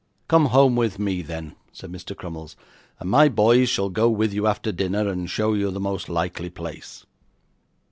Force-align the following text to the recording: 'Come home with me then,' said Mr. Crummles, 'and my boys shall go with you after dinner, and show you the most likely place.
'Come 0.27 0.45
home 0.47 0.75
with 0.75 0.97
me 0.97 1.21
then,' 1.21 1.55
said 1.71 1.91
Mr. 1.91 2.17
Crummles, 2.17 2.55
'and 2.99 3.07
my 3.07 3.29
boys 3.29 3.69
shall 3.69 3.91
go 3.91 4.09
with 4.09 4.33
you 4.33 4.47
after 4.47 4.71
dinner, 4.71 5.07
and 5.07 5.29
show 5.29 5.53
you 5.53 5.69
the 5.69 5.79
most 5.79 6.09
likely 6.09 6.49
place. 6.49 7.05